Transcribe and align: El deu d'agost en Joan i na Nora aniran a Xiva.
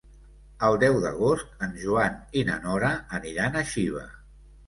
El 0.67 0.75
deu 0.83 0.95
d'agost 1.03 1.51
en 1.67 1.75
Joan 1.83 2.17
i 2.41 2.43
na 2.49 2.57
Nora 2.65 2.91
aniran 3.21 3.59
a 3.61 3.65
Xiva. 3.75 4.05